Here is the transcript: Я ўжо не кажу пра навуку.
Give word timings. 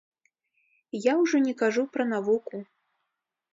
Я 0.99 1.13
ўжо 1.21 1.37
не 1.47 1.53
кажу 1.61 1.83
пра 1.93 2.03
навуку. 2.17 2.55